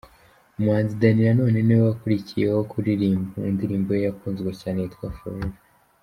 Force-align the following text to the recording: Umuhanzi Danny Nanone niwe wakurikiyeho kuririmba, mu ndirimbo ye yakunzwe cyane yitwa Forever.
Umuhanzi 0.57 0.93
Danny 1.01 1.21
Nanone 1.25 1.57
niwe 1.63 1.81
wakurikiyeho 1.89 2.59
kuririmba, 2.71 3.31
mu 3.37 3.45
ndirimbo 3.55 3.89
ye 3.93 4.01
yakunzwe 4.07 4.49
cyane 4.61 4.77
yitwa 4.83 5.07
Forever. 5.17 5.57